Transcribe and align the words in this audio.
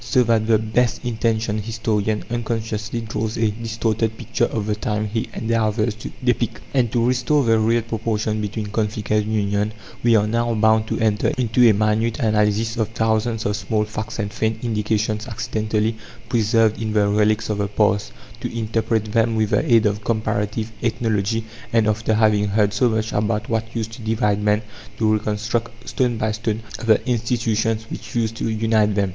So 0.03 0.23
that 0.23 0.47
the 0.47 0.57
best 0.57 1.05
intentioned 1.05 1.61
historian 1.61 2.23
unconsciously 2.31 3.01
draws 3.01 3.37
a 3.37 3.51
distorted 3.51 4.17
picture 4.17 4.45
of 4.45 4.65
the 4.65 4.73
times 4.73 5.11
he 5.13 5.29
endeavours 5.31 5.93
to 5.97 6.09
depict; 6.23 6.59
and, 6.73 6.91
to 6.91 7.05
restore 7.05 7.43
the 7.43 7.59
real 7.59 7.83
proportion 7.83 8.41
between 8.41 8.65
conflict 8.71 9.11
and 9.11 9.31
union, 9.31 9.73
we 10.01 10.15
are 10.15 10.25
now 10.25 10.55
bound 10.55 10.87
to 10.87 10.97
enter 10.97 11.27
into 11.37 11.69
a 11.69 11.73
minute 11.75 12.17
analysis 12.17 12.77
of 12.77 12.87
thousands 12.89 13.45
of 13.45 13.55
small 13.55 13.85
facts 13.85 14.17
and 14.17 14.33
faint 14.33 14.63
indications 14.63 15.27
accidentally 15.27 15.95
preserved 16.29 16.81
in 16.81 16.93
the 16.93 17.07
relics 17.07 17.51
of 17.51 17.59
the 17.59 17.67
past; 17.67 18.11
to 18.39 18.51
interpret 18.57 19.05
them 19.11 19.35
with 19.35 19.51
the 19.51 19.63
aid 19.71 19.85
of 19.85 20.03
comparative 20.03 20.71
ethnology; 20.81 21.45
and, 21.71 21.87
after 21.87 22.15
having 22.15 22.47
heard 22.47 22.73
so 22.73 22.89
much 22.89 23.13
about 23.13 23.47
what 23.49 23.75
used 23.75 23.91
to 23.93 24.01
divide 24.01 24.41
men, 24.41 24.63
to 24.97 25.13
reconstruct 25.13 25.87
stone 25.87 26.17
by 26.17 26.31
stone 26.31 26.61
the 26.87 26.99
institutions 27.07 27.85
which 27.91 28.15
used 28.15 28.35
to 28.35 28.49
unite 28.49 28.95
them. 28.95 29.09